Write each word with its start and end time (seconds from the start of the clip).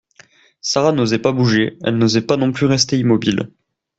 Sara 0.61 0.93
n’osait 0.93 1.19
pas 1.21 1.31
bouger, 1.31 1.77
elle 1.83 1.95
n’osait 1.99 2.25
pas 2.25 2.35
non 2.35 2.51
plus 2.51 2.65
rester 2.65 2.97
immobile. 2.97 3.51